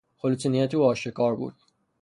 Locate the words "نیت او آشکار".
0.45-1.35